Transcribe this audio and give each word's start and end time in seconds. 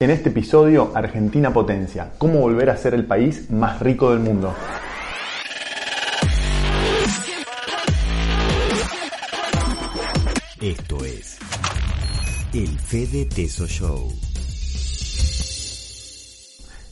En 0.00 0.10
este 0.10 0.28
episodio, 0.28 0.92
Argentina 0.94 1.52
Potencia, 1.52 2.12
cómo 2.18 2.38
volver 2.38 2.70
a 2.70 2.76
ser 2.76 2.94
el 2.94 3.04
país 3.04 3.50
más 3.50 3.80
rico 3.80 4.12
del 4.12 4.20
mundo. 4.20 4.54
Esto 10.60 11.04
es 11.04 11.38
el 12.54 12.78
Fede 12.78 13.24
Teso 13.24 13.66
Show. 13.66 14.27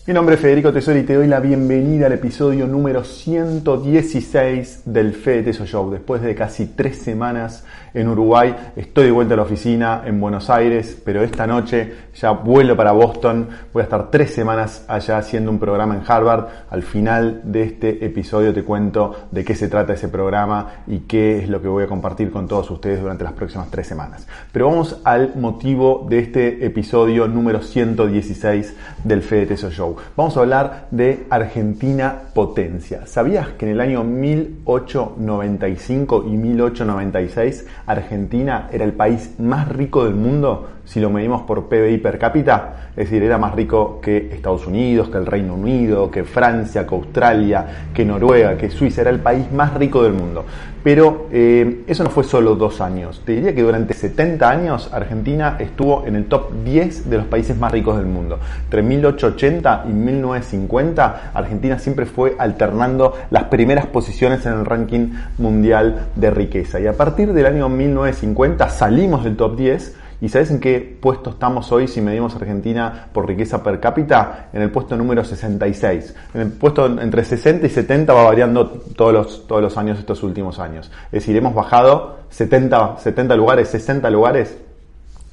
Mi 0.06 0.14
nombre 0.14 0.36
es 0.36 0.40
Federico 0.40 0.72
Tesoro 0.72 0.96
y 1.00 1.02
te 1.02 1.14
doy 1.14 1.26
la 1.26 1.40
bienvenida 1.40 2.06
al 2.06 2.12
episodio 2.12 2.68
número 2.68 3.02
116 3.02 4.82
del 4.84 5.12
Fede 5.12 5.42
Teso 5.42 5.66
Show. 5.66 5.90
Después 5.90 6.22
de 6.22 6.32
casi 6.36 6.66
tres 6.66 6.98
semanas 6.98 7.64
en 7.92 8.06
Uruguay, 8.06 8.54
estoy 8.76 9.06
de 9.06 9.10
vuelta 9.10 9.34
a 9.34 9.38
la 9.38 9.42
oficina 9.42 10.02
en 10.06 10.20
Buenos 10.20 10.48
Aires, 10.48 10.96
pero 11.04 11.24
esta 11.24 11.48
noche 11.48 11.92
ya 12.14 12.30
vuelo 12.30 12.76
para 12.76 12.92
Boston. 12.92 13.48
Voy 13.72 13.80
a 13.80 13.82
estar 13.82 14.08
tres 14.12 14.32
semanas 14.32 14.84
allá 14.86 15.18
haciendo 15.18 15.50
un 15.50 15.58
programa 15.58 15.96
en 15.96 16.02
Harvard. 16.06 16.46
Al 16.70 16.84
final 16.84 17.40
de 17.42 17.64
este 17.64 18.04
episodio 18.04 18.54
te 18.54 18.62
cuento 18.62 19.26
de 19.32 19.44
qué 19.44 19.56
se 19.56 19.66
trata 19.66 19.94
ese 19.94 20.06
programa 20.06 20.84
y 20.86 21.00
qué 21.00 21.40
es 21.40 21.48
lo 21.48 21.60
que 21.60 21.66
voy 21.66 21.82
a 21.82 21.88
compartir 21.88 22.30
con 22.30 22.46
todos 22.46 22.70
ustedes 22.70 23.00
durante 23.00 23.24
las 23.24 23.32
próximas 23.32 23.72
tres 23.72 23.88
semanas. 23.88 24.28
Pero 24.52 24.68
vamos 24.68 25.00
al 25.02 25.34
motivo 25.34 26.06
de 26.08 26.20
este 26.20 26.64
episodio 26.64 27.26
número 27.26 27.60
116 27.60 28.76
del 29.02 29.22
Fede 29.22 29.46
Teso 29.46 29.68
Show. 29.72 29.95
Vamos 30.16 30.36
a 30.36 30.40
hablar 30.40 30.88
de 30.90 31.26
Argentina 31.30 32.22
Potencia. 32.34 33.06
¿Sabías 33.06 33.50
que 33.50 33.66
en 33.66 33.72
el 33.72 33.80
año 33.80 34.02
1895 34.04 36.24
y 36.26 36.36
1896 36.36 37.66
Argentina 37.86 38.68
era 38.72 38.84
el 38.84 38.92
país 38.92 39.34
más 39.38 39.68
rico 39.68 40.04
del 40.04 40.14
mundo 40.14 40.68
si 40.86 41.00
lo 41.00 41.10
medimos 41.10 41.42
por 41.42 41.68
PBI 41.68 41.98
per 41.98 42.18
cápita? 42.18 42.90
Es 42.96 43.10
decir, 43.10 43.22
era 43.22 43.36
más 43.36 43.54
rico 43.54 44.00
que 44.00 44.30
Estados 44.32 44.66
Unidos, 44.66 45.10
que 45.10 45.18
el 45.18 45.26
Reino 45.26 45.54
Unido, 45.54 46.10
que 46.10 46.24
Francia, 46.24 46.86
que 46.86 46.94
Australia, 46.94 47.66
que 47.92 48.06
Noruega, 48.06 48.56
que 48.56 48.70
Suiza. 48.70 49.02
Era 49.02 49.10
el 49.10 49.20
país 49.20 49.52
más 49.52 49.74
rico 49.74 50.02
del 50.02 50.14
mundo. 50.14 50.46
Pero 50.82 51.26
eh, 51.32 51.82
eso 51.88 52.04
no 52.04 52.10
fue 52.10 52.24
solo 52.24 52.54
dos 52.54 52.80
años. 52.80 53.20
Te 53.26 53.32
diría 53.32 53.54
que 53.54 53.62
durante 53.62 53.92
70 53.92 54.48
años 54.48 54.88
Argentina 54.92 55.56
estuvo 55.58 56.06
en 56.06 56.14
el 56.14 56.26
top 56.26 56.52
10 56.64 57.10
de 57.10 57.18
los 57.18 57.26
países 57.26 57.58
más 57.58 57.72
ricos 57.72 57.98
del 57.98 58.06
mundo. 58.06 58.38
Entre 58.64 58.82
1880 58.82 59.84
y 59.88 59.92
1950, 59.92 61.32
Argentina 61.34 61.78
siempre 61.78 62.06
fue 62.06 62.36
alternando 62.38 63.14
las 63.30 63.44
primeras 63.44 63.86
posiciones 63.86 64.46
en 64.46 64.52
el 64.52 64.64
ranking 64.64 65.10
mundial 65.38 66.06
de 66.14 66.30
riqueza. 66.30 66.78
Y 66.78 66.86
a 66.86 66.92
partir 66.92 67.32
del 67.32 67.46
año 67.46 67.68
1950 67.68 68.70
salimos 68.70 69.24
del 69.24 69.36
top 69.36 69.56
10 69.56 70.05
¿Y 70.20 70.30
sabes 70.30 70.50
en 70.50 70.60
qué 70.60 70.96
puesto 71.00 71.30
estamos 71.30 71.70
hoy 71.72 71.88
si 71.88 72.00
medimos 72.00 72.34
Argentina 72.34 73.08
por 73.12 73.26
riqueza 73.26 73.62
per 73.62 73.80
cápita? 73.80 74.48
En 74.52 74.62
el 74.62 74.70
puesto 74.70 74.96
número 74.96 75.22
66. 75.22 76.14
En 76.34 76.40
el 76.40 76.52
puesto 76.52 76.86
entre 76.86 77.22
60 77.22 77.66
y 77.66 77.70
70 77.70 78.12
va 78.14 78.24
variando 78.24 78.66
todos 78.66 79.12
los, 79.12 79.46
todos 79.46 79.60
los 79.60 79.76
años 79.76 79.98
estos 79.98 80.22
últimos 80.22 80.58
años. 80.58 80.90
Es 81.06 81.12
decir, 81.12 81.36
hemos 81.36 81.54
bajado 81.54 82.20
70, 82.30 82.96
70 82.98 83.36
lugares, 83.36 83.68
60 83.68 84.08
lugares. 84.08 84.56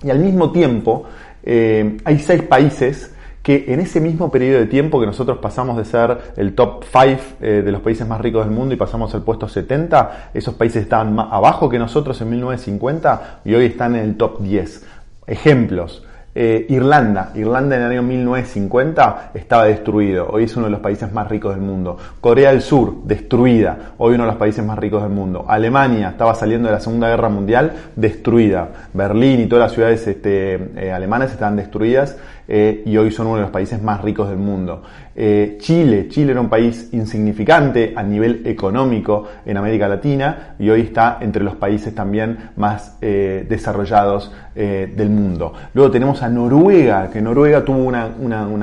Y 0.03 0.09
al 0.09 0.19
mismo 0.19 0.51
tiempo 0.51 1.05
eh, 1.43 1.97
hay 2.03 2.19
seis 2.19 2.43
países 2.43 3.12
que 3.43 3.65
en 3.67 3.81
ese 3.81 3.99
mismo 3.99 4.31
periodo 4.31 4.61
de 4.61 4.67
tiempo 4.67 5.01
que 5.01 5.05
nosotros 5.05 5.37
pasamos 5.39 5.77
de 5.77 5.83
ser 5.83 6.17
el 6.37 6.55
top 6.55 6.85
5 6.85 7.21
eh, 7.41 7.61
de 7.63 7.71
los 7.71 7.81
países 7.81 8.07
más 8.07 8.21
ricos 8.21 8.45
del 8.45 8.55
mundo 8.55 8.73
y 8.73 8.77
pasamos 8.77 9.13
al 9.13 9.21
puesto 9.21 9.49
70, 9.49 10.31
esos 10.33 10.55
países 10.55 10.83
estaban 10.83 11.13
más 11.13 11.27
abajo 11.29 11.67
que 11.67 11.77
nosotros 11.77 12.19
en 12.21 12.29
1950 12.29 13.41
y 13.43 13.53
hoy 13.53 13.65
están 13.65 13.95
en 13.95 14.03
el 14.05 14.15
top 14.15 14.39
10. 14.39 14.85
Ejemplos. 15.27 16.03
Eh, 16.35 16.65
Irlanda, 16.69 17.31
Irlanda 17.35 17.75
en 17.75 17.83
el 17.83 17.91
año 17.91 18.01
1950 18.01 19.31
estaba 19.35 19.65
destruido, 19.65 20.29
hoy 20.31 20.45
es 20.45 20.57
uno 20.57 20.65
de 20.65 20.71
los 20.71 20.79
países 20.79 21.13
más 21.13 21.29
ricos 21.29 21.53
del 21.53 21.63
mundo. 21.63 21.95
Corea 22.21 22.49
del 22.49 22.63
Sur, 22.63 23.03
destruida, 23.03 23.93
hoy 23.99 24.15
uno 24.15 24.23
de 24.23 24.31
los 24.31 24.39
países 24.39 24.65
más 24.65 24.79
ricos 24.79 25.03
del 25.03 25.11
mundo. 25.11 25.45
Alemania 25.47 26.09
estaba 26.09 26.33
saliendo 26.33 26.69
de 26.69 26.73
la 26.73 26.79
Segunda 26.79 27.07
Guerra 27.09 27.29
Mundial, 27.29 27.73
destruida. 27.95 28.69
Berlín 28.93 29.41
y 29.41 29.45
todas 29.45 29.65
las 29.65 29.73
ciudades 29.73 30.07
este, 30.07 30.71
eh, 30.75 30.91
alemanas 30.91 31.31
estaban 31.31 31.55
destruidas 31.55 32.17
eh, 32.47 32.83
y 32.85 32.97
hoy 32.97 33.11
son 33.11 33.27
uno 33.27 33.37
de 33.37 33.43
los 33.43 33.51
países 33.51 33.81
más 33.81 34.01
ricos 34.01 34.29
del 34.29 34.37
mundo. 34.37 34.83
Chile, 35.15 36.07
Chile 36.09 36.31
era 36.31 36.41
un 36.41 36.49
país 36.49 36.89
insignificante 36.91 37.93
a 37.95 38.01
nivel 38.01 38.41
económico 38.47 39.27
en 39.45 39.57
América 39.57 39.87
Latina 39.87 40.55
y 40.57 40.71
hoy 40.71 40.81
está 40.81 41.19
entre 41.21 41.43
los 41.43 41.55
países 41.55 41.93
también 41.93 42.49
más 42.55 42.97
desarrollados 42.99 44.31
del 44.55 45.09
mundo. 45.11 45.53
Luego 45.75 45.91
tenemos 45.91 46.23
a 46.23 46.29
Noruega, 46.29 47.11
que 47.11 47.21
Noruega 47.21 47.63
tuvo 47.63 47.83
una, 47.83 48.07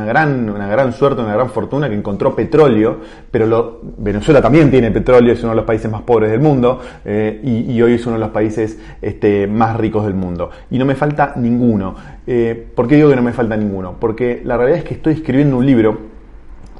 gran, 0.05 0.51
una 0.51 0.67
gran 0.67 0.93
suerte, 0.93 1.23
una 1.23 1.35
gran 1.35 1.51
fortuna 1.51 1.89
que 1.89 1.95
encontró 1.95 2.35
petróleo, 2.35 2.99
pero 3.31 3.81
Venezuela 3.99 4.41
también 4.43 4.71
tiene 4.71 4.91
petróleo, 4.91 5.33
es 5.33 5.43
uno 5.43 5.51
de 5.51 5.57
los 5.57 5.65
países 5.65 5.91
más 5.91 6.03
pobres 6.03 6.31
del 6.31 6.41
mundo 6.41 6.81
eh, 7.05 7.41
y, 7.43 7.81
hoy 7.81 7.95
es 7.95 8.07
uno 8.07 8.15
de 8.15 8.21
los 8.21 8.31
países 8.31 8.79
este, 9.01 9.47
más 9.47 9.77
ricos 9.77 10.05
del 10.05 10.15
mundo. 10.15 10.51
Y 10.71 10.79
no 10.79 10.85
me 10.85 10.95
falta 10.95 11.35
ninguno. 11.37 11.95
Eh, 12.27 12.71
¿Por 12.75 12.87
qué 12.87 12.97
digo 12.97 13.09
que 13.09 13.17
no 13.17 13.23
me 13.23 13.33
falta 13.33 13.57
ninguno? 13.57 13.80
Porque 13.99 14.43
la 14.45 14.57
realidad 14.57 14.79
es 14.79 14.85
que 14.85 14.95
estoy 14.95 15.15
escribiendo 15.15 15.57
un 15.57 15.67
libro 15.67 15.99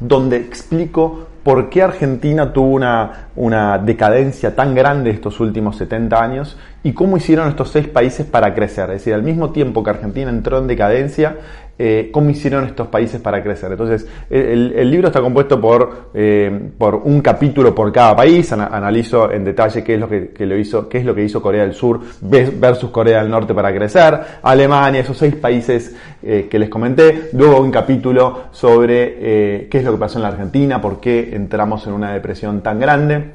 donde 0.01 0.37
explico 0.37 1.27
por 1.43 1.71
qué 1.71 1.83
Argentina 1.83 2.53
tuvo 2.53 2.69
una, 2.69 3.29
una, 3.37 3.79
decadencia 3.79 4.55
tan 4.55 4.75
grande 4.75 5.11
estos 5.11 5.41
últimos 5.41 5.77
70 5.77 6.23
años 6.23 6.59
y 6.83 6.93
cómo 6.93 7.17
hicieron 7.17 7.49
estos 7.49 7.71
seis 7.71 7.89
países 7.89 8.27
para 8.27 8.55
crecer. 8.55 8.91
Es 8.91 9.01
decir, 9.01 9.15
al 9.15 9.23
mismo 9.23 9.51
tiempo 9.51 9.83
que 9.83 9.91
Argentina 9.91 10.31
entró 10.31 10.59
en 10.59 10.67
decadencia, 10.67 11.37
eh, 11.83 12.11
cómo 12.13 12.29
hicieron 12.29 12.67
estos 12.67 12.89
países 12.89 13.23
para 13.23 13.43
crecer. 13.43 13.73
Entonces, 13.73 14.07
el, 14.29 14.91
libro 14.91 15.07
está 15.07 15.23
compuesto 15.23 15.59
por, 15.59 16.11
eh, 16.13 16.73
por 16.77 16.97
un 16.97 17.23
capítulo 17.23 17.75
por 17.75 17.91
cada 17.91 18.15
país, 18.15 18.53
analizo 18.53 19.33
en 19.33 19.45
detalle 19.47 19.83
qué 19.83 19.95
es 19.95 20.01
lo 20.01 20.07
que, 20.07 20.31
lo 20.41 20.59
hizo, 20.59 20.91
qué 20.91 20.99
es 20.99 21.07
lo 21.07 21.15
que 21.15 21.25
hizo 21.25 21.41
Corea 21.41 21.63
del 21.63 21.73
Sur 21.73 22.01
versus 22.21 22.91
Corea 22.91 23.23
del 23.23 23.31
Norte 23.31 23.55
para 23.55 23.73
crecer, 23.75 24.21
Alemania, 24.43 25.01
esos 25.01 25.17
seis 25.17 25.35
países 25.37 25.97
eh, 26.23 26.49
que 26.51 26.59
les 26.59 26.69
comenté, 26.69 27.31
luego 27.33 27.63
un 27.63 27.71
capítulo 27.71 28.43
sobre 28.51 29.69
qué 29.71 29.79
es 29.79 29.83
lo 29.83 29.93
que 29.93 29.99
pasó 29.99 30.19
en 30.19 30.25
la 30.25 30.29
Argentina, 30.29 30.83
por 30.83 31.01
qué 31.01 31.35
entramos 31.35 31.87
en 31.87 31.95
una 31.95 32.13
depresión 32.13 32.61
tan 32.61 32.79
grande 32.79 33.31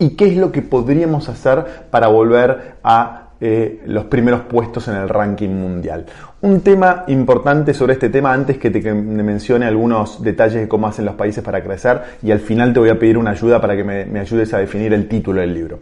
y 0.00 0.16
qué 0.16 0.26
es 0.26 0.36
lo 0.36 0.50
que 0.50 0.62
podríamos 0.62 1.28
hacer 1.28 1.64
para 1.92 2.08
volver 2.08 2.74
a 2.82 3.21
eh, 3.44 3.80
los 3.86 4.04
primeros 4.04 4.42
puestos 4.42 4.86
en 4.86 4.94
el 4.94 5.08
ranking 5.08 5.48
mundial. 5.48 6.06
Un 6.42 6.60
tema 6.60 7.02
importante 7.08 7.74
sobre 7.74 7.94
este 7.94 8.08
tema 8.08 8.32
antes 8.32 8.56
que 8.56 8.70
te 8.70 8.94
mencione 8.94 9.66
algunos 9.66 10.22
detalles 10.22 10.60
de 10.60 10.68
cómo 10.68 10.86
hacen 10.86 11.04
los 11.06 11.16
países 11.16 11.42
para 11.42 11.60
crecer 11.60 12.02
y 12.22 12.30
al 12.30 12.38
final 12.38 12.72
te 12.72 12.78
voy 12.78 12.90
a 12.90 12.98
pedir 13.00 13.18
una 13.18 13.32
ayuda 13.32 13.60
para 13.60 13.74
que 13.74 13.82
me, 13.82 14.20
ayudes 14.20 14.54
a 14.54 14.58
definir 14.58 14.92
el 14.92 15.08
título 15.08 15.40
del 15.40 15.54
libro. 15.54 15.80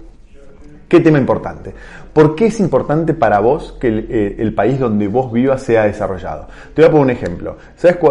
¿Qué 0.89 1.01
tema 1.01 1.19
importante? 1.19 1.75
¿Por 2.13 2.35
qué 2.35 2.47
es 2.47 2.59
importante 2.59 3.15
para 3.15 3.39
vos 3.39 3.77
que 3.81 3.87
el, 3.87 4.07
eh, 4.11 4.53
país 4.55 4.81
donde 4.81 5.07
vos 5.07 5.31
vivas 5.33 5.63
sea 5.63 5.85
desarrollado? 5.85 6.49
Te 6.75 6.83
voy 6.83 6.89
a 6.89 6.91
poner 6.91 7.05
un 7.05 7.11
ejemplo. 7.11 7.57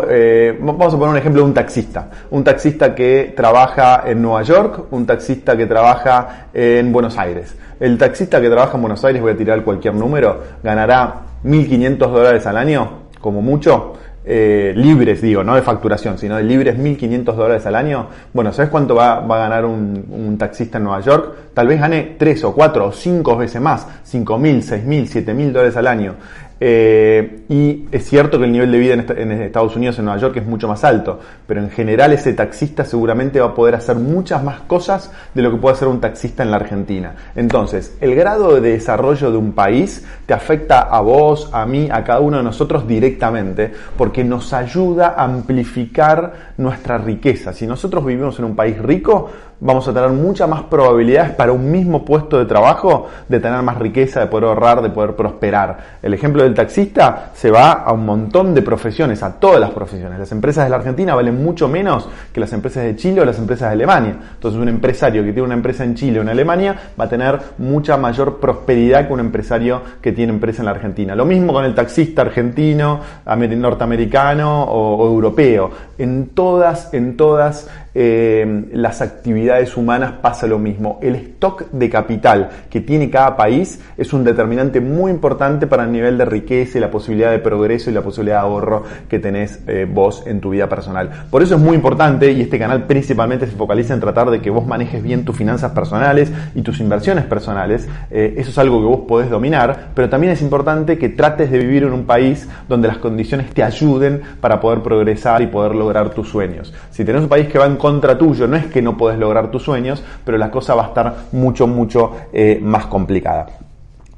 Eh, 0.10 0.58
vamos 0.62 0.94
a 0.94 0.98
poner 0.98 1.10
un 1.10 1.18
ejemplo 1.18 1.42
de 1.42 1.48
un 1.48 1.54
taxista. 1.54 2.10
Un 2.32 2.44
taxista 2.44 2.96
que 2.96 3.34
trabaja 3.36 4.04
en 4.06 4.22
Nueva 4.22 4.44
York, 4.44 4.86
un 4.92 5.06
taxista 5.06 5.58
que 5.58 5.66
trabaja 5.66 6.48
en 6.54 6.94
Buenos 6.94 7.18
Aires. 7.18 7.56
El 7.80 7.98
taxista 7.98 8.40
que 8.40 8.50
trabaja 8.50 8.76
en 8.76 8.82
Buenos 8.82 9.04
Aires, 9.04 9.22
voy 9.22 9.34
a 9.34 9.38
tirar 9.38 9.64
cualquier 9.64 9.96
número, 9.96 10.44
ganará 10.64 11.22
1.500 11.44 11.98
dólares 11.98 12.46
al 12.46 12.58
año, 12.58 13.04
como 13.20 13.42
mucho, 13.42 13.94
eh, 14.32 14.74
libres, 14.76 15.24
digo, 15.24 15.44
no 15.44 15.56
de 15.56 15.64
facturación, 15.64 16.20
sino 16.20 16.38
de 16.38 16.44
libres 16.44 16.78
1.500 16.78 17.34
dólares 17.34 17.66
al 17.66 17.74
año. 17.74 18.08
Bueno, 18.32 18.54
¿sabes 18.54 18.70
cuánto 18.70 18.94
va, 18.94 19.18
a 19.18 19.38
ganar 19.40 19.66
un, 19.66 20.06
un, 20.08 20.38
taxista 20.38 20.78
en 20.78 20.84
Nueva 20.84 21.02
York? 21.02 21.36
Tal 21.56 21.68
vez 21.68 21.80
gane 21.80 22.16
3 22.20 22.44
o 22.44 22.54
4 22.54 22.86
o 22.86 22.92
5 22.92 23.38
veces 23.38 23.60
más, 23.60 23.88
5.000, 24.06 24.86
6.000, 24.86 25.26
7.000 25.26 25.52
dólares 25.52 25.76
al 25.78 25.88
año. 25.88 26.16
Eh, 26.62 27.46
y 27.48 27.86
es 27.92 28.06
cierto 28.06 28.38
que 28.38 28.46
el 28.46 28.52
nivel 28.52 28.72
de 28.72 28.78
vida 28.78 28.94
en, 28.94 29.32
Estados 29.32 29.76
Unidos, 29.76 29.98
en 30.00 30.06
Nueva 30.06 30.20
York, 30.20 30.38
es 30.38 30.46
mucho 30.46 30.68
más 30.68 30.84
alto, 30.84 31.20
pero 31.48 31.62
en 31.62 31.70
general 31.70 32.12
ese 32.12 32.34
taxista 32.34 32.84
seguramente 32.84 33.40
va 33.40 33.48
a 33.48 33.56
poder 33.56 33.76
hacer 33.76 33.96
muchas 33.96 34.44
más 34.44 34.62
cosas 34.62 35.12
de 35.34 35.42
lo 35.42 35.52
que 35.52 35.58
puede 35.58 35.76
hacer 35.76 35.88
un 35.88 36.02
taxista 36.02 36.44
en 36.44 36.52
la 36.52 36.58
Argentina. 36.58 37.16
Entonces, 37.36 37.98
el 38.02 38.16
grado 38.16 38.60
de 38.60 38.72
desarrollo 38.72 39.32
de 39.32 39.38
un 39.38 39.54
país 39.54 40.06
te 40.26 40.34
afecta 40.34 40.82
a 40.82 41.00
vos, 41.02 41.50
a 41.54 41.66
mí, 41.66 41.88
a 41.92 42.04
cada 42.04 42.20
uno 42.20 42.38
de 42.38 42.44
nosotros 42.44 42.88
directamente, 42.88 43.72
porque 43.98 44.24
nos 44.24 44.54
ayuda 44.54 45.16
a 45.18 45.24
amplificar 45.24 46.54
nuestra 46.58 46.98
riqueza. 46.98 47.54
Si 47.54 47.66
nosotros 47.66 48.06
vivimos 48.06 48.38
en 48.40 48.46
un 48.46 48.56
país 48.56 48.78
rico, 48.78 49.30
vamos 49.62 49.88
a 49.88 49.94
tener 49.94 50.10
muchas 50.10 50.48
más 50.48 50.64
probabilidades 50.64 51.32
para 51.32 51.52
un 51.52 51.70
mismo 51.70 52.06
puesto 52.06 52.38
de 52.38 52.46
trabajo 52.46 53.08
de 53.28 53.40
tener 53.40 53.62
más 53.62 53.78
riqueza, 53.78 54.22
de 54.22 54.28
poder 54.28 54.46
ahorrar, 54.46 54.82
de 54.82 54.90
poder 54.90 55.16
prosperar. 55.16 55.78
El 56.02 56.14
ejemplo 56.14 56.44
del 56.44 56.54
taxista 56.54 57.32
se 57.34 57.52
va 57.52 57.72
a 57.72 57.92
un 57.92 58.06
montón 58.06 58.54
de 58.54 58.62
profesiones, 58.62 59.22
a 59.24 59.40
todas 59.40 59.60
las 59.60 59.72
profesiones. 59.72 60.20
Las 60.20 60.32
empresas 60.32 60.64
de 60.66 60.70
la 60.70 60.78
Argentina 60.78 61.16
valen 61.16 61.44
mucho 61.44 61.68
menos 61.68 62.08
que 62.34 62.40
las 62.40 62.54
empresas 62.54 62.84
de 62.84 62.96
Chile 62.96 63.22
o 63.22 63.26
las 63.26 63.40
empresas 63.40 63.70
de 63.70 63.74
Alemania. 63.74 64.16
Entonces 64.36 64.60
un 64.60 64.70
empresario 64.70 65.24
que 65.24 65.34
tiene 65.34 65.46
una 65.46 65.56
empresa 65.56 65.84
en 65.84 65.96
Chile 65.96 66.20
o 66.20 66.22
en 66.22 66.30
Alemania 66.30 66.76
va 67.00 67.06
a 67.06 67.10
tener 67.10 67.40
mucha 67.58 67.98
mayor 67.98 68.40
prosperidad 68.40 69.08
que 69.08 69.14
un 69.14 69.20
empresario 69.20 69.82
que 70.02 70.12
tiene 70.12 70.32
empresa 70.32 70.62
en 70.62 70.66
la 70.66 70.72
Argentina. 70.72 71.16
Lo 71.16 71.26
mismo 71.26 71.54
con 71.54 71.66
el 71.66 71.76
taxista 71.76 72.22
argentino, 72.22 73.00
norteamericano 73.26 74.64
o, 74.64 75.08
europeo. 75.08 75.72
En 75.98 76.30
todas, 76.30 76.94
en 76.94 77.18
todas 77.18 77.70
eh, 77.94 78.66
las 78.74 79.02
actividades 79.02 79.76
humanas 79.78 80.14
pasa 80.22 80.48
lo 80.48 80.60
mismo. 80.60 81.00
El 81.02 81.16
stock 81.16 81.72
de 81.72 81.90
capital 81.90 82.50
que 82.70 82.82
tiene 82.82 83.10
cada 83.10 83.36
país 83.36 83.80
es 83.98 84.14
un 84.14 84.24
determinante 84.24 84.80
muy 84.80 85.12
importante 85.12 85.68
para 85.68 85.84
el 85.84 85.92
nivel 85.92 86.18
de 86.18 86.26
riqueza 86.26 86.78
y 86.78 86.82
la 86.82 86.92
posibilidad 86.92 87.32
de 87.32 87.40
progreso 87.40 87.90
y 87.90 87.94
la 87.94 88.02
posibilidad 88.02 88.38
de 88.38 88.48
ahorro 88.48 88.84
que 89.08 89.20
tenés 89.20 89.62
eh, 89.68 89.88
vos 89.92 90.24
en 90.26 90.40
tu 90.40 90.52
vida 90.52 90.68
personal. 90.68 91.10
Por 91.30 91.42
eso 91.42 91.56
es 91.56 91.62
muy 91.62 91.76
importante 91.76 92.32
y 92.32 92.42
este 92.42 92.60
canal 92.60 92.86
principalmente 92.86 93.48
se 93.48 93.56
focaliza 93.56 93.94
en 93.94 94.00
tratar 94.00 94.30
de 94.30 94.42
que 94.42 94.50
vos 94.50 94.66
manejes 94.66 95.02
bien 95.02 95.26
tus 95.26 95.36
finanzas 95.36 95.72
personales 95.72 96.32
y 96.56 96.62
tus 96.62 96.80
inversiones 96.80 97.26
personales. 97.26 97.88
Eh, 98.12 98.36
eso 98.38 98.52
es 98.52 98.58
algo 98.58 98.80
que 98.80 98.86
vos 98.86 99.02
podés 99.08 99.30
dominar, 99.30 99.90
pero 99.96 100.10
también 100.10 100.34
es 100.34 100.42
importante 100.42 100.98
que 100.98 101.10
trates 101.10 101.52
de 101.52 101.60
vivir 101.60 101.84
en 101.84 101.94
un 101.94 102.06
país 102.06 102.48
donde 102.68 102.88
las 102.88 102.98
condiciones 102.98 103.50
te 103.54 103.64
ayuden 103.64 104.22
para 104.42 104.60
poder 104.60 104.82
progresar 104.82 105.42
y 105.42 105.48
poder 105.48 105.76
lograr 105.76 106.10
tus 106.12 106.30
sueños. 106.30 106.74
Si 106.92 107.04
tenés 107.04 107.24
un 107.24 107.30
país 107.30 107.48
que 107.48 107.58
va 107.58 107.66
en 107.66 107.78
contra 107.80 108.16
tuyo, 108.16 108.48
no 108.48 108.56
es 108.56 108.68
que 108.68 108.84
no 108.84 108.96
podés 108.96 109.18
lograr 109.18 109.50
tus 109.50 109.64
sueños, 109.64 110.04
pero 110.24 110.38
la 110.38 110.52
cosa 110.52 110.76
va 110.76 110.84
a 110.84 110.88
estar 110.90 111.16
mucho, 111.32 111.66
mucho 111.66 112.12
eh, 112.32 112.60
más 112.62 112.86
complicada. 112.86 113.48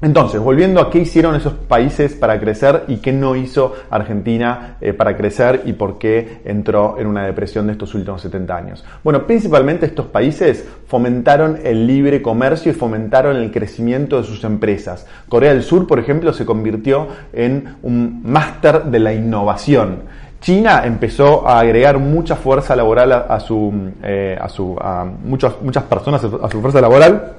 Entonces, 0.02 0.40
volviendo 0.40 0.80
a 0.80 0.90
qué 0.90 0.98
hicieron 0.98 1.36
esos 1.36 1.52
países 1.52 2.14
para 2.14 2.40
crecer 2.40 2.82
y 2.88 2.96
qué 2.96 3.12
no 3.12 3.36
hizo 3.36 3.72
Argentina 3.88 4.76
eh, 4.80 4.92
para 4.92 5.16
crecer 5.16 5.62
y 5.64 5.74
por 5.74 5.96
qué 5.96 6.40
entró 6.44 6.96
en 6.98 7.06
una 7.06 7.24
depresión 7.24 7.68
de 7.68 7.74
estos 7.74 7.94
últimos 7.94 8.20
70 8.20 8.56
años. 8.56 8.84
Bueno, 9.04 9.28
principalmente 9.28 9.86
estos 9.86 10.06
países 10.06 10.66
fomentaron 10.88 11.60
el 11.62 11.86
libre 11.86 12.20
comercio 12.20 12.72
y 12.72 12.74
fomentaron 12.74 13.36
el 13.36 13.52
crecimiento 13.52 14.16
de 14.16 14.24
sus 14.24 14.42
empresas. 14.42 15.06
Corea 15.28 15.52
del 15.54 15.62
Sur, 15.62 15.86
por 15.86 16.00
ejemplo, 16.00 16.32
se 16.32 16.44
convirtió 16.44 17.06
en 17.32 17.76
un 17.84 18.22
máster 18.24 18.82
de 18.82 18.98
la 18.98 19.14
innovación. 19.14 20.00
China 20.42 20.82
empezó 20.84 21.48
a 21.48 21.60
agregar 21.60 21.98
mucha 21.98 22.36
fuerza 22.36 22.76
laboral 22.76 23.12
a, 23.12 23.40
su, 23.40 23.72
eh, 24.02 24.36
a, 24.38 24.48
su, 24.48 24.76
a 24.78 25.04
muchas, 25.04 25.54
muchas 25.62 25.84
personas 25.84 26.22
a 26.22 26.50
su 26.50 26.60
fuerza 26.60 26.80
laboral 26.80 27.36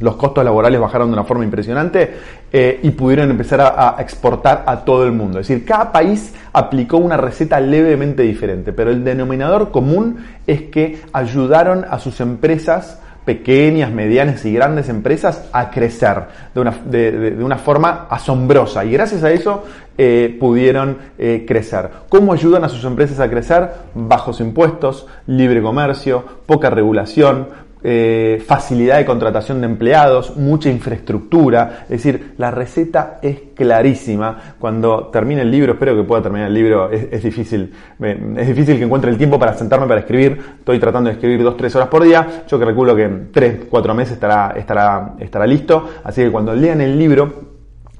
los 0.00 0.16
costos 0.16 0.44
laborales 0.44 0.80
bajaron 0.80 1.08
de 1.08 1.14
una 1.14 1.24
forma 1.24 1.44
impresionante 1.44 2.14
eh, 2.52 2.80
y 2.82 2.90
pudieron 2.90 3.30
empezar 3.30 3.60
a, 3.60 3.96
exportar 3.98 4.64
a 4.66 4.84
todo 4.84 5.04
el 5.04 5.12
mundo. 5.12 5.38
Es 5.38 5.48
decir, 5.48 5.64
cada 5.64 5.92
país 5.92 6.34
aplicó 6.52 6.96
una 6.96 7.16
receta 7.16 7.60
levemente 7.60 8.22
diferente, 8.22 8.72
pero 8.72 8.90
el 8.90 9.04
denominador 9.04 9.70
común 9.70 10.24
es 10.46 10.62
que 10.62 11.00
ayudaron 11.12 11.86
a 11.88 11.98
sus 11.98 12.20
empresas 12.20 13.00
pequeñas, 13.24 13.90
medianas 13.90 14.44
y 14.44 14.52
grandes 14.52 14.88
empresas 14.88 15.48
a 15.52 15.70
crecer 15.70 16.24
de 16.54 16.60
una, 16.60 16.72
de, 16.84 17.36
una 17.40 17.56
forma 17.56 18.06
asombrosa 18.10 18.84
y 18.84 18.92
gracias 18.92 19.22
a 19.24 19.30
eso 19.30 19.64
eh, 19.96 20.36
pudieron 20.40 20.98
eh, 21.18 21.44
crecer. 21.46 21.88
¿Cómo 22.08 22.32
ayudan 22.32 22.64
a 22.64 22.68
sus 22.68 22.84
empresas 22.84 23.20
a 23.20 23.30
crecer? 23.30 23.70
Bajos 23.94 24.40
impuestos, 24.40 25.06
libre 25.26 25.62
comercio, 25.62 26.24
poca 26.46 26.68
regulación, 26.68 27.48
eh, 27.86 28.42
facilidad 28.46 28.96
de 28.96 29.04
contratación 29.04 29.60
de 29.60 29.66
empleados, 29.66 30.36
mucha 30.38 30.70
infraestructura. 30.70 31.80
Es 31.82 32.02
decir, 32.02 32.32
la 32.38 32.50
receta 32.50 33.18
es 33.20 33.38
clarísima. 33.54 34.54
Cuando 34.58 35.08
termine 35.08 35.42
el 35.42 35.50
libro, 35.50 35.74
espero 35.74 35.94
que 35.94 36.02
pueda 36.02 36.22
terminar 36.22 36.48
el 36.48 36.54
libro, 36.54 36.90
es, 36.90 37.22
difícil, 37.22 37.72
es 38.00 38.46
difícil 38.46 38.78
que 38.78 38.84
encuentre 38.84 39.10
el 39.10 39.18
tiempo 39.18 39.38
para 39.38 39.52
sentarme 39.52 39.86
para 39.86 40.00
escribir. 40.00 40.40
Estoy 40.60 40.78
tratando 40.78 41.10
de 41.10 41.16
escribir 41.16 41.42
dos, 41.42 41.58
tres 41.58 41.76
horas 41.76 41.88
por 41.88 42.02
día. 42.02 42.44
Yo 42.48 42.58
calculo 42.58 42.96
que 42.96 43.04
en 43.04 43.30
tres, 43.30 43.66
cuatro 43.68 43.94
meses 43.94 44.14
estará, 44.14 44.54
estará, 44.56 45.16
estará 45.20 45.46
listo. 45.46 45.90
Así 46.04 46.22
que 46.22 46.30
cuando 46.30 46.54
lean 46.54 46.80
el 46.80 46.98
libro, 46.98 47.53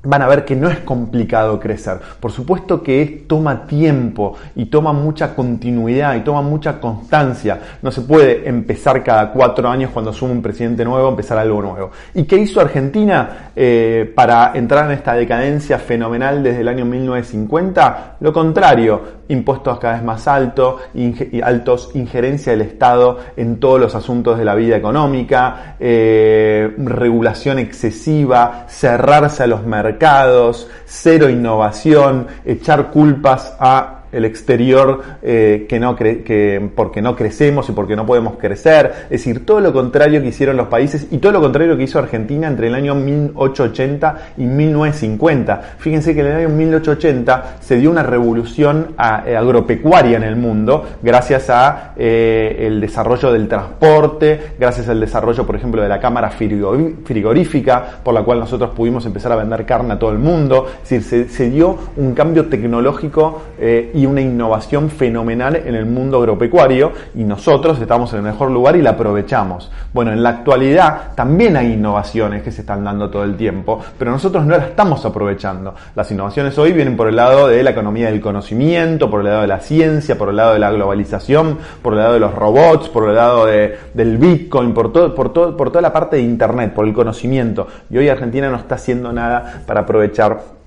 van 0.05 0.23
a 0.23 0.27
ver 0.27 0.45
que 0.45 0.57
no 0.57 0.69
es 0.69 0.79
complicado 0.81 1.59
crecer. 1.59 1.99
Por 2.21 2.31
supuesto 2.31 2.83
que 2.83 3.25
toma 3.27 3.67
tiempo 3.67 4.37
y 4.55 4.67
toma 4.67 4.93
mucha 4.93 5.35
continuidad 5.35 6.15
y 6.17 6.21
toma 6.21 6.43
mucha 6.43 6.81
constancia. 6.81 7.59
No 7.83 7.91
se 7.91 8.03
puede 8.03 8.49
empezar 8.49 9.03
cada 9.03 9.33
cuatro 9.33 9.69
años 9.69 9.91
cuando 9.93 10.11
asume 10.11 10.33
un 10.33 10.43
presidente 10.43 10.85
nuevo, 10.85 11.09
empezar 11.09 11.39
algo 11.39 11.63
nuevo. 11.63 11.91
¿Y 12.15 12.25
qué 12.25 12.37
hizo 12.37 12.61
Argentina 12.61 13.51
eh, 13.57 14.13
para 14.15 14.53
entrar 14.55 14.87
en 14.87 14.93
esta 14.93 15.15
decadencia 15.15 15.79
fenomenal 15.79 16.43
desde 16.43 16.61
el 16.61 16.69
año 16.69 16.85
1950? 16.85 18.17
Lo 18.21 18.33
contrario, 18.33 19.01
impuestos 19.29 19.79
cada 19.79 19.95
vez 19.95 20.05
más 20.05 20.29
altos, 20.29 20.83
altos 21.43 21.91
injerencia 21.95 22.53
del 22.53 22.63
Estado 22.63 23.19
en 23.37 23.59
todos 23.59 23.81
los 23.81 23.95
asuntos 23.95 24.39
de 24.39 24.45
la 24.45 24.55
vida 24.55 24.77
económica, 24.77 25.77
eh, 25.81 26.75
regulación 26.79 27.59
excesiva, 27.59 28.65
cerrarse 28.69 29.43
a 29.43 29.47
los 29.47 29.65
mercados, 29.65 29.94
mercados, 29.95 30.69
cero 30.85 31.29
innovación, 31.29 32.27
echar 32.45 32.91
culpas 32.91 33.55
a 33.61 34.04
el 34.15 34.25
exterior 34.25 35.03
eh, 35.23 35.67
que 35.69 35.81
no 35.81 35.97
que 35.97 36.71
porque 36.75 37.03
no 37.03 37.17
crecemos 37.17 37.69
y 37.69 37.73
porque 37.73 37.97
no 37.97 38.07
podemos 38.07 38.37
crecer, 38.39 38.93
es 39.05 39.11
decir, 39.11 39.45
todo 39.45 39.61
lo 39.61 39.73
contrario 39.73 40.21
que 40.23 40.29
hicieron 40.29 40.57
los 40.57 40.69
países 40.69 41.09
y 41.11 41.19
todo 41.19 41.33
lo 41.33 41.41
contrario 41.41 41.77
que 41.77 41.83
hizo 41.83 41.99
Argentina 41.99 42.47
entre 42.47 42.69
el 42.69 42.75
año 42.75 42.95
1880 42.95 44.19
y 44.39 44.45
1950. 44.45 45.63
Fíjense 45.79 46.15
que 46.15 46.21
en 46.21 46.27
el 46.27 46.37
año 46.37 46.49
1880 46.51 47.57
se 47.61 47.77
dio 47.77 47.91
una 47.91 48.03
revolución 48.03 48.95
eh, 49.27 49.37
agropecuaria 49.37 50.17
en 50.17 50.23
el 50.23 50.37
mundo 50.37 50.85
gracias 51.03 51.51
a 51.51 51.93
eh, 51.97 52.57
el 52.61 52.81
desarrollo 52.81 53.33
del 53.33 53.49
transporte, 53.49 54.55
gracias 54.59 54.89
al 54.89 55.01
desarrollo, 55.01 55.47
por 55.47 55.57
ejemplo, 55.57 55.83
de 55.83 55.89
la 55.89 56.01
cámara 56.01 56.31
frigorífica, 56.31 58.01
por 58.03 58.15
la 58.15 58.23
cual 58.23 58.41
nosotros 58.41 58.71
pudimos 58.71 59.07
empezar 59.07 59.33
a 59.33 59.37
vender 59.37 59.65
carne 59.67 59.95
a 59.95 59.99
todo 59.99 60.11
el 60.11 60.19
mundo. 60.19 60.67
Es 60.83 60.91
decir, 60.91 61.29
se, 61.31 61.51
dio 61.51 61.77
un 61.97 62.15
cambio 62.15 62.47
tecnológico 62.47 63.43
y 63.93 64.04
una 64.07 64.21
innovación 64.21 64.91
fenomenal 64.91 65.57
en 65.57 65.75
el 65.75 65.87
mundo 65.87 66.19
agropecuario 66.19 66.93
y 67.15 67.25
nosotros 67.25 67.81
estamos 67.81 68.13
en 68.13 68.19
el 68.19 68.25
mejor 68.25 68.51
lugar 68.51 68.77
y 68.77 68.83
la 68.83 68.91
aprovechamos. 68.91 69.71
Bueno, 69.93 70.13
en 70.13 70.23
la 70.23 70.31
actualidad 70.31 71.13
también 71.15 71.57
hay 71.57 71.73
innovaciones 71.73 72.43
que 72.43 72.51
se 72.51 72.63
están 72.63 72.85
dando 72.85 73.11
todo 73.11 73.25
el 73.25 73.37
tiempo, 73.37 73.81
pero 73.99 74.11
nosotros 74.11 74.45
no 74.45 74.57
las 74.57 74.69
estamos 74.69 75.05
aprovechando. 75.05 75.75
Las 75.95 76.11
innovaciones 76.11 76.57
hoy 76.59 76.73
vienen 76.73 76.97
por 76.97 77.09
el 77.09 77.17
lado 77.17 77.49
de 77.49 77.63
la 77.63 77.71
economía 77.71 78.07
del 78.11 78.21
conocimiento, 78.21 79.11
por 79.11 79.21
el 79.21 79.27
lado 79.27 79.43
de 79.43 79.47
la 79.47 79.61
ciencia, 79.61 80.19
por 80.19 80.31
el 80.31 80.37
lado 80.37 80.55
de 80.55 80.59
la 80.59 80.71
globalización, 80.71 81.59
por 81.83 81.93
el 81.93 82.01
lado 82.01 82.15
de 82.15 82.21
los 82.21 82.35
robots, 82.35 82.89
por 82.89 83.09
el 83.09 83.15
lado 83.15 83.47
de, 83.47 83.79
del 83.95 84.19
Bitcoin, 84.19 84.75
por, 84.75 84.93
todo, 84.93 85.15
por, 85.15 85.33
todo, 85.33 85.57
por 85.57 85.71
toda 85.71 85.83
la 85.83 85.93
parte 85.93 86.17
de 86.17 86.23
Internet, 86.23 86.73
por 86.75 86.87
el 86.87 86.93
conocimiento. 86.93 87.67
Y 87.91 87.99
hoy 87.99 88.09
Argentina 88.09 88.51
no 88.51 88.57
está 88.57 88.75
haciendo 88.77 89.13
nada 89.13 89.63
para 89.67 89.81
aprovechar 89.81 90.64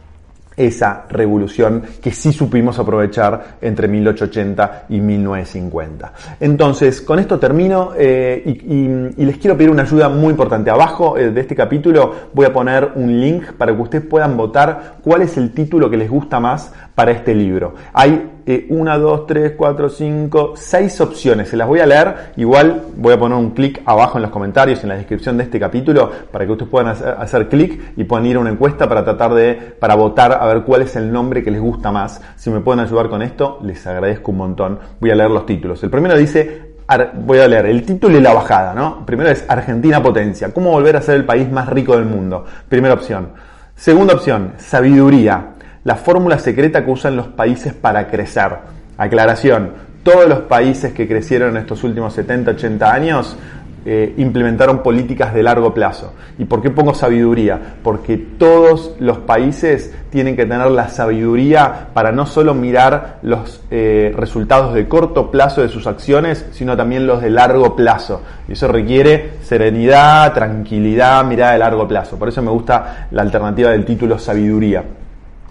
esa 0.58 1.06
revolución 1.08 1.84
que 2.02 2.12
sí 2.12 2.34
supimos 2.34 2.80
aprovechar 2.80 3.58
entre 3.62 3.88
1880 3.88 4.86
y 4.90 5.00
1950. 5.00 6.14
Entonces, 6.40 7.02
con 7.02 7.20
esto 7.20 7.38
termino 7.38 7.92
eh, 7.96 8.42
y, 8.46 9.24
les 9.24 9.38
quiero 9.38 9.56
pedir 9.56 9.70
una 9.70 9.84
ayuda 9.84 10.10
muy 10.10 10.32
importante. 10.32 10.72
Abajo 10.72 11.18
eh, 11.18 11.32
de 11.32 11.42
este 11.42 11.56
capítulo 11.56 12.14
voy 12.34 12.46
a 12.46 12.54
poner 12.54 12.92
un 12.96 13.22
link 13.22 13.54
para 13.54 13.76
que 13.76 13.82
ustedes 13.82 14.06
puedan 14.06 14.36
votar 14.36 14.96
cuál 15.04 15.22
es 15.22 15.38
el 15.38 15.54
título 15.54 15.90
que 15.90 15.98
les 15.98 16.10
gusta 16.10 16.40
más 16.40 16.74
para 16.96 17.12
este 17.12 17.36
libro. 17.36 17.76
Hay 17.94 18.37
eh, 18.50 18.66
una, 18.70 18.98
dos, 18.98 19.28
tres, 19.28 19.56
cuatro, 19.58 19.90
cinco, 19.90 20.54
seis 20.56 21.02
opciones. 21.02 21.50
Se 21.50 21.58
las 21.58 21.68
voy 21.68 21.82
a 21.82 21.86
leer. 21.86 22.32
Igual 22.38 22.82
voy 22.96 23.14
a 23.14 23.20
poner 23.20 23.38
un 23.38 23.52
clic 23.52 23.82
abajo 23.86 24.18
en 24.18 24.22
los 24.22 24.32
comentarios, 24.32 24.82
en 24.84 24.90
la 24.90 24.96
descripción 24.96 25.36
de 25.36 25.44
este 25.44 25.60
capítulo, 25.60 26.10
para 26.32 26.46
que 26.46 26.54
ustedes 26.54 26.72
puedan 26.72 26.88
hacer, 26.88 27.50
clic 27.50 27.92
y 27.98 28.06
puedan 28.06 28.26
ir 28.26 28.38
a 28.38 28.40
una 28.40 28.50
encuesta 28.50 28.88
para 28.88 29.04
tratar 29.04 29.34
de, 29.34 29.54
para 29.54 29.96
votar 29.96 30.32
a 30.32 30.46
ver 30.46 30.64
cuál 30.64 30.84
es 30.84 30.96
el 30.96 31.12
nombre 31.12 31.44
que 31.44 31.52
les 31.52 31.60
gusta 31.60 31.92
más. 31.92 32.22
Si 32.38 32.50
me 32.50 32.62
pueden 32.62 32.80
ayudar 32.80 33.10
con 33.10 33.22
esto, 33.22 33.60
les 33.64 33.86
agradezco 33.86 34.32
un 34.32 34.38
montón. 34.38 34.80
Voy 35.02 35.12
a 35.12 35.16
leer 35.16 35.30
los 35.30 35.46
títulos. 35.46 35.84
El 35.84 35.90
primero 35.90 36.18
dice 36.18 36.68
voy 37.16 37.40
a 37.40 37.50
leer 37.50 37.66
el 37.66 37.84
título 37.84 38.18
y 38.18 38.22
la 38.22 38.34
bajada, 38.34 38.74
¿no? 38.74 39.06
Primero 39.06 39.30
es 39.30 39.44
Argentina 39.50 40.02
Potencia. 40.02 40.54
¿Cómo 40.54 40.72
volver 40.72 40.96
a 40.96 41.02
ser 41.02 41.16
el 41.16 41.26
país 41.26 41.52
más 41.52 41.68
rico 41.68 41.98
del 41.98 42.06
mundo? 42.06 42.46
Primera 42.70 42.94
opción. 42.94 43.32
Segunda 43.76 44.14
opción, 44.14 44.54
sabiduría 44.58 45.57
la 45.88 45.96
fórmula 45.96 46.38
secreta 46.38 46.84
que 46.84 46.92
usan 46.92 47.16
los 47.16 47.28
países 47.28 47.74
para 47.74 48.10
crecer. 48.10 48.52
Aclaración, 48.98 49.72
todos 50.04 50.28
los 50.28 50.40
países 50.40 50.92
que 50.92 51.08
crecieron 51.08 51.52
en 51.52 51.62
estos 51.62 51.82
últimos 51.86 52.14
70, 52.14 52.52
80 52.52 52.94
años 52.94 53.38
eh, 53.86 54.14
implementaron 54.18 54.84
políticas 54.84 55.34
de 55.34 55.44
largo 55.44 55.74
plazo. 55.74 56.14
¿Y 56.38 56.44
por 56.44 56.62
qué 56.62 56.72
pongo 56.72 56.94
sabiduría? 56.94 57.78
Porque 57.84 58.18
todos 58.18 58.96
los 59.00 59.20
países 59.20 59.96
tienen 60.10 60.36
que 60.36 60.46
tener 60.46 60.70
la 60.72 60.90
sabiduría 60.90 61.88
para 61.94 62.12
no 62.12 62.26
solo 62.26 62.54
mirar 62.54 63.20
los 63.22 63.62
eh, 63.72 64.14
resultados 64.14 64.74
de 64.74 64.90
corto 64.90 65.32
plazo 65.32 65.62
de 65.62 65.70
sus 65.70 65.88
acciones, 65.88 66.48
sino 66.52 66.76
también 66.76 67.08
los 67.08 67.22
de 67.22 67.30
largo 67.30 67.78
plazo. 67.78 68.24
Y 68.50 68.52
eso 68.52 68.68
requiere 68.68 69.36
serenidad, 69.42 70.34
tranquilidad, 70.34 71.24
mirada 71.24 71.54
de 71.54 71.60
largo 71.60 71.88
plazo. 71.88 72.20
Por 72.20 72.28
eso 72.28 72.42
me 72.42 72.52
gusta 72.52 73.08
la 73.12 73.22
alternativa 73.22 73.70
del 73.70 73.86
título 73.86 74.20
sabiduría 74.20 74.84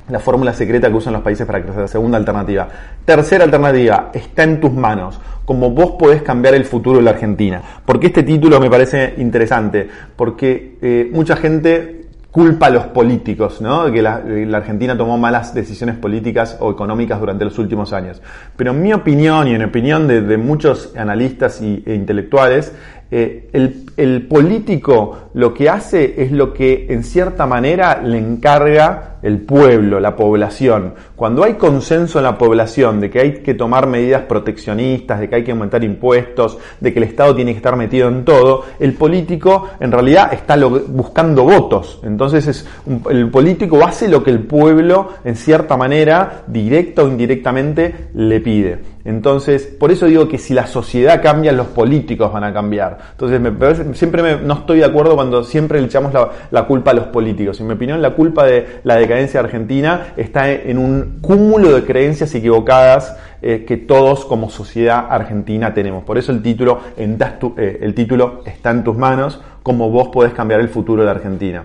la 0.08 0.20
fórmula 0.20 0.52
secreta 0.52 0.88
que 0.88 0.94
usan 0.94 1.12
los 1.12 1.22
países 1.22 1.46
para 1.46 1.62
crecer. 1.62 1.88
Segunda 1.88 2.18
alternativa. 2.18 2.68
Tercera 3.04 3.44
alternativa, 3.44 4.10
está 4.12 4.44
en 4.44 4.60
tus 4.60 4.72
manos. 4.72 5.20
Como 5.44 5.70
vos 5.70 5.92
podés 5.98 6.22
cambiar 6.22 6.54
el 6.54 6.64
futuro 6.64 6.98
de 6.98 7.04
la 7.04 7.10
Argentina. 7.10 7.62
Porque 7.84 8.08
este 8.08 8.22
título 8.22 8.60
me 8.60 8.70
parece 8.70 9.14
interesante? 9.18 9.88
Porque 10.16 10.76
eh, 10.80 11.10
mucha 11.12 11.36
gente 11.36 12.06
culpa 12.36 12.66
a 12.66 12.70
los 12.70 12.84
políticos, 12.88 13.62
¿no? 13.62 13.90
Que 13.90 14.02
la, 14.02 14.22
Argentina 14.52 14.94
tomó 14.94 15.16
malas 15.16 15.54
decisiones 15.54 15.96
políticas 15.96 16.58
o 16.60 16.70
económicas 16.70 17.18
durante 17.18 17.46
los 17.46 17.58
últimos 17.58 17.94
años. 17.94 18.20
Pero 18.54 18.72
en 18.72 18.82
mi 18.82 18.92
opinión 18.92 19.48
y 19.48 19.54
en 19.54 19.64
opinión 19.64 20.06
de, 20.06 20.36
muchos 20.36 20.94
analistas 20.98 21.62
y, 21.62 21.82
e 21.86 21.94
intelectuales, 21.94 22.75
eh, 23.08 23.48
el, 23.96 24.26
político 24.26 25.28
lo 25.34 25.54
que 25.54 25.70
hace 25.70 26.22
es 26.22 26.32
lo 26.32 26.52
que 26.52 26.86
en 26.88 27.04
cierta 27.04 27.46
manera 27.46 28.02
le 28.02 28.18
encarga 28.18 29.18
el 29.22 29.38
pueblo, 29.38 30.00
la 30.00 30.16
población. 30.16 30.94
Cuando 31.14 31.44
hay 31.44 31.54
consenso 31.54 32.18
en 32.18 32.25
la 32.25 32.36
población 32.36 33.00
de 33.00 33.10
que 33.10 33.20
hay 33.20 33.32
que 33.34 33.54
tomar 33.54 33.86
medidas 33.86 34.22
proteccionistas, 34.22 35.20
de 35.20 35.28
que 35.28 35.36
hay 35.36 35.44
que 35.44 35.52
aumentar 35.52 35.84
impuestos, 35.84 36.58
de 36.80 36.92
que 36.92 36.98
el 36.98 37.04
Estado 37.04 37.34
tiene 37.34 37.52
que 37.52 37.58
estar 37.58 37.76
metido 37.76 38.08
en 38.08 38.25
todo, 38.25 38.64
el 38.80 38.94
político 38.94 39.68
en 39.80 39.92
realidad 39.92 40.32
está 40.32 40.56
buscando 40.56 41.44
votos. 41.44 42.00
Entonces 42.02 42.46
es, 42.46 42.68
el 43.08 43.30
político 43.30 43.84
hace 43.84 44.08
lo 44.08 44.22
que 44.25 44.30
el 44.30 44.40
pueblo 44.40 45.10
en 45.25 45.36
cierta 45.36 45.76
manera, 45.76 46.42
directa 46.46 47.02
o 47.02 47.08
indirectamente, 47.08 48.08
le 48.14 48.40
pide. 48.40 48.96
Entonces, 49.06 49.66
por 49.66 49.92
eso 49.92 50.06
digo 50.06 50.26
que 50.28 50.36
si 50.36 50.52
la 50.52 50.66
sociedad 50.66 51.22
cambia, 51.22 51.52
los 51.52 51.68
políticos 51.68 52.32
van 52.32 52.42
a 52.42 52.52
cambiar. 52.52 52.96
Entonces, 53.12 53.97
siempre 53.97 54.38
no 54.38 54.55
estoy 54.55 54.79
de 54.79 54.85
acuerdo 54.85 55.15
cuando 55.15 55.45
siempre 55.45 55.81
le 55.81 55.87
echamos 55.87 56.12
la, 56.50 56.67
culpa 56.67 56.91
a 56.91 56.95
los 56.95 57.07
políticos. 57.07 57.61
En 57.61 57.67
mi 57.67 57.75
opinión, 57.75 58.03
la 58.03 58.11
culpa 58.11 58.45
de 58.45 58.81
la 58.85 58.97
decadencia 58.97 59.41
argentina 59.41 60.09
está 60.17 60.50
en 60.50 60.79
un 60.79 61.19
cúmulo 61.21 61.73
de 61.75 61.85
creencias 61.85 62.35
equivocadas 62.35 63.17
eh, 63.43 63.65
que 63.67 63.76
todos 63.76 64.25
como 64.25 64.50
sociedad 64.50 65.07
argentina 65.09 65.73
tenemos. 65.75 66.05
Por 66.05 66.19
eso 66.19 66.33
el 66.33 66.43
título, 66.43 66.81
eh, 66.97 67.79
el 67.81 67.95
título 67.95 68.43
está 68.45 68.71
en 68.71 68.85
tus 68.85 68.97
manos, 68.97 69.41
como 69.62 69.91
vos 69.91 70.09
podés 70.09 70.33
cambiar 70.33 70.61
el 70.61 70.69
futuro 70.69 71.05
de 71.05 71.11
Argentina. 71.11 71.65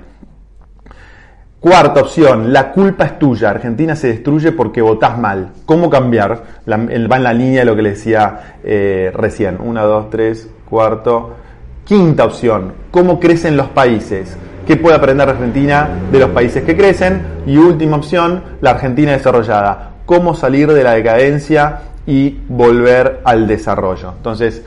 Cuarta 1.61 2.01
opción, 2.01 2.51
la 2.51 2.71
culpa 2.71 3.05
es 3.05 3.19
tuya. 3.19 3.51
Argentina 3.51 3.95
se 3.95 4.07
destruye 4.07 4.51
porque 4.51 4.81
votás 4.81 5.19
mal. 5.19 5.51
¿Cómo 5.67 5.91
cambiar? 5.91 6.41
va 6.67 7.17
en 7.17 7.23
la 7.23 7.33
línea 7.33 7.59
de 7.59 7.65
lo 7.65 7.75
que 7.75 7.83
le 7.83 7.91
decía 7.91 8.57
eh, 8.63 9.11
recién. 9.13 9.59
Una, 9.63 9.83
dos, 9.83 10.09
tres, 10.09 10.49
cuarto. 10.71 11.35
Quinta 11.83 12.23
opción, 12.23 12.73
¿cómo 12.89 13.19
crecen 13.19 13.57
los 13.57 13.67
países? 13.67 14.37
¿Qué 14.65 14.77
puede 14.77 14.95
aprender 14.95 15.27
Argentina 15.27 15.89
de 16.11 16.19
los 16.19 16.29
países 16.29 16.63
que 16.63 16.77
crecen? 16.77 17.21
Y 17.45 17.57
última 17.57 17.97
opción, 17.97 18.41
la 18.61 18.71
Argentina 18.71 19.11
desarrollada. 19.11 19.95
¿Cómo 20.05 20.33
salir 20.33 20.71
de 20.71 20.83
la 20.83 20.93
decadencia 20.93 21.81
y 22.07 22.39
volver 22.47 23.19
al 23.25 23.47
desarrollo? 23.47 24.13
Entonces, 24.15 24.63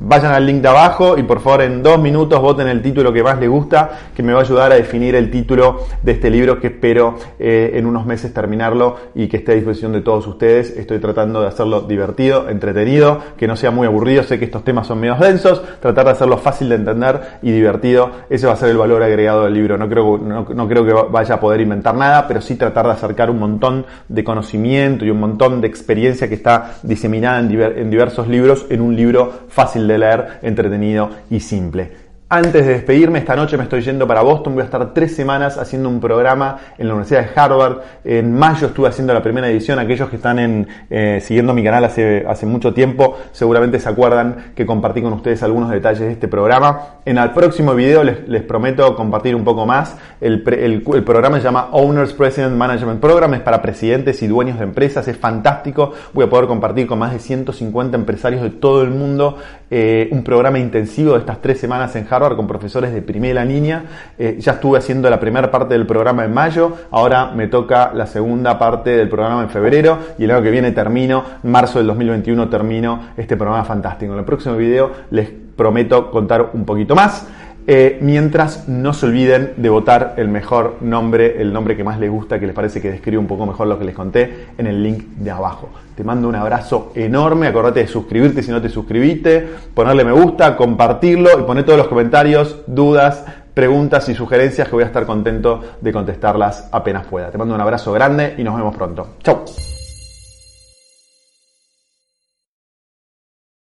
vayan 0.00 0.32
al 0.32 0.46
link 0.46 0.62
de 0.62 0.68
abajo 0.68 1.16
y 1.16 1.22
por 1.22 1.40
favor 1.40 1.62
en 1.62 1.82
dos 1.82 1.98
minutos 1.98 2.40
voten 2.40 2.68
el 2.68 2.82
título 2.82 3.12
que 3.12 3.22
más 3.22 3.38
les 3.38 3.48
gusta, 3.48 3.90
que 4.14 4.22
me 4.22 4.32
va 4.32 4.40
a 4.40 4.42
ayudar 4.42 4.72
a 4.72 4.74
definir 4.74 5.14
el 5.14 5.30
título 5.30 5.80
de 6.02 6.12
este 6.12 6.30
libro 6.30 6.60
que 6.60 6.68
espero 6.68 7.16
eh, 7.38 7.72
en 7.74 7.86
unos 7.86 8.06
meses 8.06 8.32
terminarlo 8.32 8.96
y 9.14 9.28
que 9.28 9.38
esté 9.38 9.52
a 9.52 9.54
disposición 9.54 9.92
de 9.92 10.00
todos 10.00 10.26
ustedes. 10.26 10.76
Estoy 10.76 10.98
tratando 10.98 11.40
de 11.40 11.48
hacerlo 11.48 11.82
divertido, 11.82 12.48
entretenido, 12.48 13.20
que 13.36 13.46
no 13.46 13.56
sea 13.56 13.70
muy 13.70 13.86
aburrido. 13.86 14.22
Sé 14.22 14.38
que 14.38 14.46
estos 14.46 14.64
temas 14.64 14.86
son 14.86 15.00
medio 15.00 15.16
densos, 15.16 15.62
tratar 15.80 16.06
de 16.06 16.10
hacerlo 16.12 16.38
fácil 16.38 16.68
de 16.68 16.76
entender 16.76 17.20
y 17.42 17.52
divertido. 17.52 18.10
Ese 18.28 18.46
va 18.46 18.54
a 18.54 18.56
ser 18.56 18.70
el 18.70 18.78
valor 18.78 19.02
agregado 19.02 19.44
del 19.44 19.54
libro. 19.54 19.78
No 19.78 19.88
creo, 19.88 20.18
no, 20.18 20.68
creo 20.68 20.84
que 20.84 20.92
vaya 21.10 21.36
a 21.36 21.40
poder 21.40 21.60
inventar 21.60 21.94
nada, 21.94 22.26
pero 22.26 22.40
sí 22.40 22.56
tratar 22.56 22.86
de 22.86 22.92
acercar 22.92 23.30
un 23.30 23.38
montón 23.38 23.86
de 24.08 24.24
conocimiento 24.24 25.04
y 25.04 25.10
un 25.10 25.20
montón 25.20 25.60
de 25.60 25.68
experiencia 25.68 26.28
que 26.28 26.34
está 26.34 26.76
diseminada 26.82 27.40
en 27.40 27.90
diversos 27.90 28.28
libros 28.28 28.66
en 28.70 28.80
un 28.80 28.96
libro 28.96 29.32
fácil 29.48 29.75
de 29.76 29.98
leer, 29.98 30.38
entretenido 30.42 31.10
y 31.30 31.40
simple. 31.40 32.05
Antes 32.28 32.66
de 32.66 32.72
despedirme, 32.72 33.20
esta 33.20 33.36
noche 33.36 33.56
me 33.56 33.62
estoy 33.62 33.82
yendo 33.82 34.04
para 34.04 34.20
Boston. 34.20 34.54
Voy 34.54 34.62
a 34.62 34.64
estar 34.64 34.92
tres 34.92 35.14
semanas 35.14 35.58
haciendo 35.58 35.88
un 35.88 36.00
programa 36.00 36.58
en 36.76 36.88
la 36.88 36.94
Universidad 36.94 37.20
de 37.20 37.40
Harvard. 37.40 37.82
En 38.02 38.36
mayo 38.36 38.66
estuve 38.66 38.88
haciendo 38.88 39.14
la 39.14 39.22
primera 39.22 39.48
edición. 39.48 39.78
Aquellos 39.78 40.10
que 40.10 40.16
están 40.16 40.66
eh, 40.90 41.20
siguiendo 41.22 41.54
mi 41.54 41.62
canal 41.62 41.84
hace, 41.84 42.46
mucho 42.46 42.74
tiempo 42.74 43.16
seguramente 43.30 43.78
se 43.78 43.88
acuerdan 43.88 44.54
que 44.56 44.66
compartí 44.66 45.02
con 45.02 45.12
ustedes 45.12 45.40
algunos 45.44 45.70
detalles 45.70 46.00
de 46.00 46.10
este 46.10 46.26
programa. 46.26 46.96
En 47.04 47.16
el 47.16 47.30
próximo 47.30 47.76
video 47.76 48.02
les, 48.02 48.42
prometo 48.42 48.96
compartir 48.96 49.36
un 49.36 49.44
poco 49.44 49.64
más. 49.64 49.96
El, 50.20 50.42
el, 50.48 51.04
programa 51.04 51.36
se 51.36 51.44
llama 51.44 51.68
Owners 51.70 52.12
President 52.12 52.56
Management 52.56 53.00
Program. 53.00 53.34
Es 53.34 53.40
para 53.42 53.62
presidentes 53.62 54.20
y 54.22 54.26
dueños 54.26 54.58
de 54.58 54.64
empresas. 54.64 55.06
Es 55.06 55.16
fantástico. 55.16 55.92
Voy 56.12 56.24
a 56.24 56.28
poder 56.28 56.48
compartir 56.48 56.88
con 56.88 56.98
más 56.98 57.12
de 57.12 57.20
150 57.20 57.96
empresarios 57.96 58.42
de 58.42 58.50
todo 58.50 58.82
el 58.82 58.90
mundo 58.90 59.38
eh, 59.70 60.08
un 60.10 60.24
programa 60.24 60.58
intensivo 60.58 61.12
de 61.12 61.20
estas 61.20 61.40
tres 61.40 61.60
semanas 61.60 61.94
en 61.94 62.02
Harvard 62.02 62.15
con 62.36 62.46
profesores 62.46 62.92
de 62.92 63.02
primera 63.02 63.44
línea. 63.44 63.84
Eh, 64.18 64.36
ya 64.38 64.52
estuve 64.52 64.78
haciendo 64.78 65.10
la 65.10 65.20
primera 65.20 65.50
parte 65.50 65.74
del 65.74 65.86
programa 65.86 66.24
en 66.24 66.32
mayo, 66.32 66.72
ahora 66.90 67.32
me 67.34 67.48
toca 67.48 67.92
la 67.94 68.06
segunda 68.06 68.58
parte 68.58 68.90
del 68.90 69.08
programa 69.08 69.42
en 69.42 69.50
febrero 69.50 69.98
y 70.18 70.24
el 70.24 70.30
año 70.30 70.42
que 70.42 70.50
viene 70.50 70.72
termino, 70.72 71.22
marzo 71.42 71.78
del 71.78 71.88
2021 71.88 72.48
termino 72.48 73.00
este 73.16 73.36
programa 73.36 73.64
fantástico. 73.64 74.12
En 74.12 74.18
el 74.18 74.24
próximo 74.24 74.56
video 74.56 74.90
les 75.10 75.28
prometo 75.56 76.10
contar 76.10 76.50
un 76.52 76.64
poquito 76.64 76.94
más. 76.94 77.26
Eh, 77.68 77.98
mientras 78.00 78.68
no 78.68 78.92
se 78.92 79.06
olviden 79.06 79.54
de 79.56 79.68
votar 79.68 80.14
el 80.18 80.28
mejor 80.28 80.76
nombre, 80.80 81.40
el 81.40 81.52
nombre 81.52 81.76
que 81.76 81.82
más 81.82 81.98
les 81.98 82.10
gusta, 82.10 82.38
que 82.38 82.46
les 82.46 82.54
parece 82.54 82.80
que 82.80 82.90
describe 82.90 83.18
un 83.18 83.26
poco 83.26 83.44
mejor 83.44 83.66
lo 83.66 83.78
que 83.78 83.84
les 83.84 83.94
conté, 83.94 84.46
en 84.56 84.66
el 84.66 84.82
link 84.82 85.04
de 85.16 85.30
abajo. 85.30 85.70
Te 85.96 86.04
mando 86.04 86.28
un 86.28 86.36
abrazo 86.36 86.92
enorme, 86.94 87.48
acordate 87.48 87.80
de 87.80 87.88
suscribirte 87.88 88.42
si 88.42 88.50
no 88.50 88.62
te 88.62 88.68
suscribiste, 88.68 89.48
ponerle 89.74 90.04
me 90.04 90.12
gusta, 90.12 90.56
compartirlo 90.56 91.40
y 91.40 91.42
poner 91.42 91.64
todos 91.64 91.78
los 91.78 91.88
comentarios, 91.88 92.60
dudas, 92.66 93.24
preguntas 93.52 94.08
y 94.10 94.14
sugerencias 94.14 94.68
que 94.68 94.74
voy 94.74 94.84
a 94.84 94.88
estar 94.88 95.06
contento 95.06 95.62
de 95.80 95.92
contestarlas 95.92 96.68
apenas 96.70 97.06
pueda. 97.06 97.30
Te 97.30 97.38
mando 97.38 97.54
un 97.54 97.60
abrazo 97.60 97.92
grande 97.92 98.34
y 98.36 98.44
nos 98.44 98.54
vemos 98.54 98.76
pronto. 98.76 99.16
Chao. 99.22 99.44